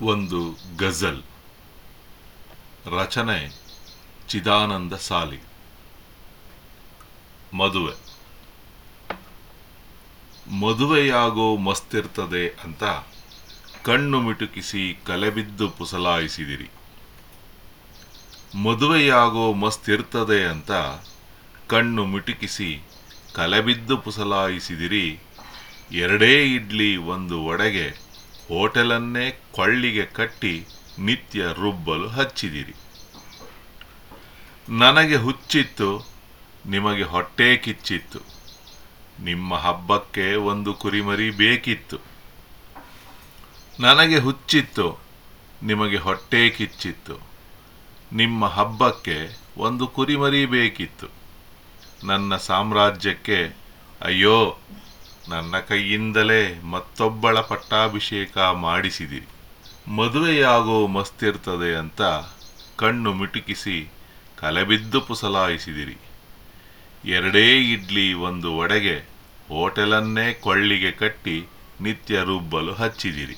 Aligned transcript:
ಒಂದು 0.00 0.58
ಗಜಲ್. 0.76 1.22
ರಚನೆ 2.98 3.52
ಚಿದಾನಂದ 4.28 4.92
ಸಾಲಿ. 4.92 5.40
ಮದುವೆ. 7.56 8.06
ಮದುವೆಯಾಗೋ 10.60 11.56
ಮಸ್ತಿರ್ತದೆ 11.56 12.48
ಅಂತ 12.48 12.84
ಕಣ್ಣು 13.84 14.20
ಮಿಟುಕಿಸಿ 14.20 14.98
ಕಲೆಬಿದ್ದು 15.06 15.70
ಪುಸಲಾಯಿಸಿದಿರಿ. 15.70 16.70
ಮದುವೆಯಾಗೋ 18.62 19.52
ಮಸ್ತಿರ್ತದೆ 19.52 20.44
ಅಂತ 20.44 20.70
ಕಣ್ಣು 21.68 22.04
ಮಿಟುಕಿಸಿ 22.04 22.82
ಕಲೆಬಿದ್ದು 23.34 23.96
ಪುಸಲಾಯಿಸಿದಿರಿ. 23.96 25.20
ಎರಡೇ 25.92 26.44
ಇಡ್ಲಿ 26.44 26.96
ಒಂದು 26.96 27.46
ವಡೆಗೆ 27.46 28.05
ಹೋಟೆಲನ್ನೇ 28.48 29.26
ಕೊಳ್ಳಿಗೆ 29.52 30.04
ಕಟ್ಟಿ 30.06 30.54
ನಿತ್ಯ 30.98 31.40
ರುಬ್ಬಲು 31.52 32.08
ಹಚ್ಚಿದಿರಿ. 32.08 32.74
ನನಗೆ 34.68 35.16
ಹುಚ್ಚಿತ್ತು, 35.16 35.88
ನಿಮಗೆ 36.66 37.02
ಹೊಟ್ಟೆ 37.02 37.56
ಕಿಚ್ಚಿತ್ತು, 37.56 38.20
ನಿಮ್ಮ 39.20 39.54
ಹಬ್ಬಕ್ಕೆ 39.56 40.34
ಒಂದು 40.34 40.74
ಕುರಿಮರಿ 40.74 41.28
ಬೇಕಿತ್ತು. 41.30 41.98
ನನಗೆ 43.80 44.18
ಹುಚ್ಚಿತ್ತು, 44.18 44.86
ನಿಮಗೆ 45.62 45.96
ಹೊಟ್ಟೆ 45.96 46.42
ಕಿಚ್ಚಿತ್ತು, 46.50 47.16
ನಿಮ್ಮ 48.12 48.46
ಹಬ್ಬಕ್ಕೆ 48.46 49.18
ಒಂದು 49.56 49.86
ಕುರಿಮರಿ 49.86 50.46
ಬೇಕಿತ್ತು. 50.46 51.08
ನನ್ನ 52.06 52.36
ಸಾಮ್ರಾಜ್ಯಕ್ಕೆ 52.36 53.38
ಅಯ್ಯೋ 54.00 54.38
ನನ್ನ 55.28 55.58
ಕೈಯಿಂದಲೇ 55.68 56.60
ಮತ್ತೊಬ್ಬಳ 56.62 57.40
ಪಟ್ಟಾಭಿಷೇಕ 57.40 58.38
ಮಾಡಿಸಿದಿರಿ. 58.38 59.26
ಮದುವೆಯಾಗೋ 59.90 60.86
ಮಸ್ತಿರ್ತದೆ 60.86 61.74
ಅಂತ 61.74 62.02
ಕಣ್ಣು 62.76 63.14
ಮಿಟುಕಿಸಿ 63.14 63.90
ಕಲೆಬಿದ್ದು 64.38 65.00
ಪುಸಲಾಯಿಸಿದಿರಿ. 65.00 65.96
ಎರಡೇ 67.04 67.72
ಇಡ್ಲಿ 67.72 68.12
ಒಂದು 68.12 68.52
ಒಡೆಗೆ 68.52 68.96
ಹೋಟೆಲನ್ನೇ 69.48 70.32
ಕೊಳ್ಳಿಗೆ 70.32 70.90
ಕಟ್ಟಿ 70.92 71.46
ನಿತ್ಯ 71.80 72.22
ರುಬ್ಬಲು 72.22 72.74
ಹಚ್ಚಿದಿರಿ. 72.74 73.36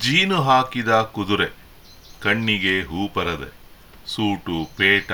ಜೀನು 0.00 0.42
ಹಾಕಿದ 0.42 1.02
ಕುದುರೆ 1.02 1.48
ಕಣ್ಣಿಗೆ 2.22 2.82
ಹೂಪರದೆ 2.82 3.52
ಸೂಟು, 4.06 4.70
ಪೇಟ, 4.76 5.12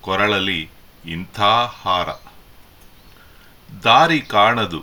ಕೊರಳಲಿ 0.00 0.70
ಇಂಥ 1.06 1.40
ಹಾರ. 1.84 2.35
ದಾರಿ 3.84 4.20
ಕಾಣದು, 4.20 4.80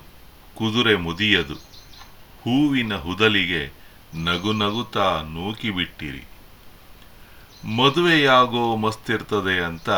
ಕುದುರೆ 0.56 0.96
ಮುದಿಯದು. 0.96 1.54
ಹೂವಿನ 2.44 2.96
ಹುದಲಿಗೆ 2.96 3.72
ನಗು 4.16 4.54
ನಗುತ್ತಾ 4.54 5.22
ನೂಕಿಬಿಟ್ಟಿರಿ 5.22 6.24
ಮದುವೆಯಾಗೋ 7.78 8.76
ಮಸ್ತಿರ್ತದೆ 8.76 9.64
ಅಂತ 9.64 9.90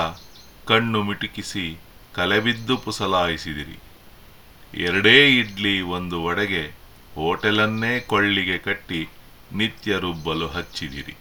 ಕಣ್ಣು 0.66 1.03
ಮಿಟುಕಿಸಿ 1.03 1.78
ಕಲೆಬಿದ್ದು 2.13 2.78
ಪುಸಲಾಯಿಸಿದಿರಿ. 2.78 3.80
ಎರಡೇ 4.73 5.38
ಇಡ್ಲಿ 5.39 5.81
ಒಂದು 5.81 6.22
ಒಡೆಗೆ 6.22 6.63
ಹೋಟೆಲನ್ನೇ 7.16 8.00
ಕೊಳ್ಳಿಗೆ 8.00 8.58
ಕಟ್ಟಿ 8.58 9.08
ನಿತ್ಯ 9.52 10.00
ರುಬ್ಬಲು 10.00 10.47
ಹಚ್ಚಿದಿರಿ. 10.47 11.16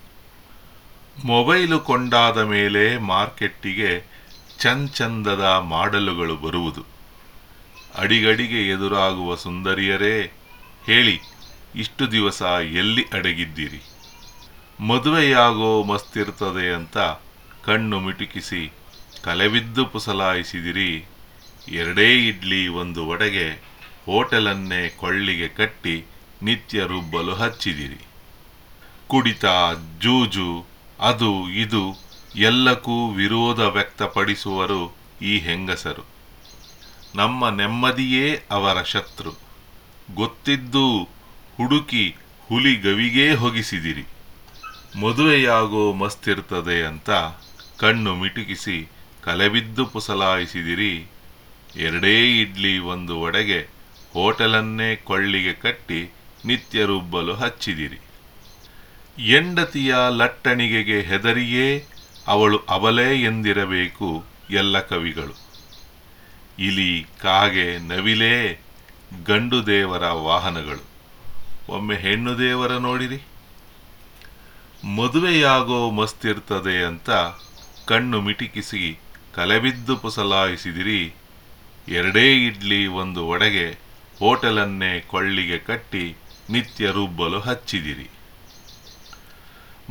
ಮೊಬೈಲು 1.25 1.81
ಕೊಂಡಾದ 1.81 2.39
ಮೇಲೆ 2.39 2.99
ಮಾರ್ಕೆಟ್ಟಿಗೆ 2.99 4.05
ಚಂದದ 4.95 5.45
ಮಾಡಲುಗಳು 5.45 6.37
ಬರುವುದು. 6.37 6.94
ಅಡಿಗಡಿಗೆ 7.99 8.69
ಎದುರಾಗುವ 8.69 9.35
ಸುಂದರಿಯರೇ, 9.35 10.33
ಹೇಳಿ, 10.87 11.21
ಇಷ್ಟು 11.75 12.13
ದಿವಸ 12.13 12.43
ಎಲ್ಲಿ 12.73 13.03
ಅಡಗಿದ್ದೀರಿ? 13.13 13.83
ಮದುವೆಯಾಗೋ 14.81 15.83
ಮಸ್ತಿರ್ತದೆ 15.83 16.75
ಅಂತ 16.75 16.99
ಕಣ್ಣು 17.65 18.01
ಮಿಟುಕಿಸಿ 18.01 18.73
ಕಲೆಬಿದ್ದು 19.23 19.87
ಪುಸಲಾಯಿಸಿದಿರಿ. 19.87 21.05
ಎರಡೇ 21.69 22.29
ಇಡ್ಲಿ 22.29 22.69
ಒಂದು 22.69 23.09
ವಡೆಗೆ 23.09 23.75
ಹೋಟೆಲನ್ನೇ 24.07 24.89
ಕೊಳ್ಳಿಗೆ 24.89 25.49
ಕಟ್ಟಿ 25.49 26.05
ನಿತ್ಯ 26.43 26.81
ರುಬ್ಬಲು 26.81 27.35
ಹಚ್ಚಿದಿರಿ. 27.35 28.07
ಕುಡಿತ 29.07 29.45
ಜೂಜು, 30.01 30.67
ಅದು 31.01 31.51
ಇದು 31.51 31.97
ಎಲ್ಲಕ್ಕೂ 32.37 33.09
ವಿರೋಧ 33.09 33.61
ವ್ಯಕ್ತಪಡಿಸುವರು 33.61 34.97
ಈ 35.23 35.39
ಹೆಂಗಸರು. 35.39 36.14
ನಮ್ಮ 37.15 37.49
ನೆಮ್ಮದಿಯೇ 37.49 38.43
ಅವರ 38.51 38.83
ಶತ್ರು. 38.83 39.33
ಗೊತ್ತಿದ್ದು 40.15 41.03
ಹುಡುಕಿ 41.57 42.17
ಹುಲಿ 42.49 42.77
ಗವಿಗೇ 42.77 43.35
ಹೊಗಿಸಿದಿರಿ. 43.35 44.05
ಮದುವೆಯಾಗೋ 45.01 45.93
ಮಸ್ತಿರ್ತದೆ 45.93 46.85
ಅಂತ 46.85 47.11
ಕಣ್ಣು 47.79 48.15
ಮಿಟುಕಿಸಿ 48.15 48.89
ಕಲೆಬಿದ್ದು 49.23 49.87
ಪುಸಲಾಯಿಸಿದಿರಿ. 49.87 51.11
ಎರಡೇ 51.77 52.41
ಇಡ್ಲಿ 52.41 52.79
ಒಂದು 52.79 53.21
ಒಡೆಗೆ 53.21 53.69
ಹೋಟೆಲನ್ನೇ 54.13 54.97
ಕೊಳ್ಳಿಗೆ 54.97 55.53
ಕಟ್ಟಿ 55.53 56.15
ನಿತ್ಯ 56.45 56.85
ರುಬ್ಬಲು 56.85 57.35
ಹಚ್ಚಿದಿರಿ. 57.35 57.99
ಎಂಡತಿಯ 59.19 59.95
ಲಟ್ಟಣಿಗೆಗೆ 60.11 61.01
ಹೆದರಿಯೇ 61.01 61.85
ಅವಳು 62.27 62.59
ಅವಲೇ 62.59 63.23
ಎಂದಿರಬೇಕು 63.23 64.25
ಎಲ್ಲ 64.51 64.81
ಕವಿಗಳು. 64.81 65.54
ಇಲಿ, 66.59 67.07
ಕಾಗೆ, 67.23 67.79
ನವಿಲೇ, 67.79 68.61
ಗಂಡು 69.25 69.67
ದೇವರ 69.67 70.09
ವಾಹನಗಳು. 70.09 70.85
ಒಮ್ಮೆ 71.69 71.97
ಹೆಣ್ಣು 71.97 72.39
ದೇವರ 72.39 72.73
ನೋಡಿರಿ. 72.73 73.23
ಮದುವೆಯಾಗೋ 74.97 75.91
ಮಸ್ತಿರ್ತದೆ 75.91 76.85
ಅಂತ 76.85 77.11
ಕಣ್ಣು 77.87 78.21
ಮಿಟಿಕಿಸಿ 78.21 78.99
ಕಲೆಬಿದ್ದು 79.35 79.97
ಪುಸಲಾಯಿಸಿದಿರಿ. 79.97 81.15
ಎರಡೇ 81.89 82.47
ಇಡ್ಲಿ, 82.47 82.87
ಒಂದು 82.87 83.27
ಒಡೆಗೆ, 83.27 83.71
ಹೋಟೆಲನ್ನೇ 84.19 85.01
ಕೊಳ್ಳಿಗೆ 85.01 85.59
ಕಟ್ಟಿ 85.59 86.17
ನಿತ್ಯ 86.51 86.91
ರುಬ್ಬಲು 86.91 87.41
ಹಚ್ಚಿದಿರಿ. 87.41 88.11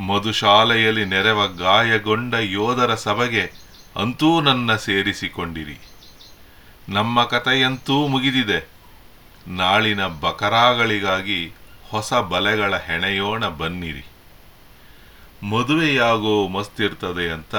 ಮಧುಶಾಲೆಯಲ್ಲಿ 0.08 1.06
ನೆರೆವ 1.06 1.48
ಗಾಯಗೊಂಡ 1.48 2.34
ಯೋಧರ 2.34 2.96
ಸಭೆಗೆ 2.96 3.52
ಅಂತೂ 3.96 4.42
ನನ್ನ 4.42 4.76
ಸೇರಿಸಿಕೊಂಡಿರಿ. 4.76 5.78
ನಮ್ಮ 6.90 7.24
ಕಥೆಯಂತೂ 7.24 8.08
ಮುಗಿದಿದೆ. 8.08 8.68
ನಾಳಿನ 9.48 10.08
ಬಕರಾಗಳಿಗಾಗಿ 10.08 11.52
ಹೊಸ 11.90 12.14
ಬಲೆಗಳ 12.14 12.78
ಹೆಣೆಯೋಣ 12.78 13.48
ಬನ್ನಿರಿ. 13.48 14.06
ಮದುವೆಯಾಗೋ 15.50 16.48
ಮಸ್ತಿರ್ತದೆ 16.48 17.30
ಅಂತ 17.30 17.56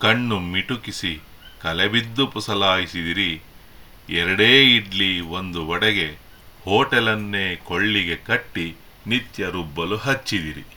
ಕಣ್ಣು 0.00 0.40
ಮಿಟುಕಿಸಿ 0.40 1.20
ಕಲೆಬಿದ್ದು 1.60 2.26
ಪುಸಲಾಯಿಸಿದಿರಿ. 2.26 3.42
ಎರಡೇ 4.08 4.76
ಇಡ್ಲಿ 4.76 5.20
ಒಂದು 5.20 5.68
ವಡೆಗೆ 5.68 6.18
ಹೋಟೆಲನ್ನೇ 6.64 7.56
ಕೊಳ್ಳಿಗೆ 7.56 8.16
ಕಟ್ಟಿ 8.16 8.76
ನಿತ್ಯ 9.06 9.50
ರುಬ್ಬಲು 9.50 9.96
ಹಚ್ಚಿದಿರಿ. 9.96 10.76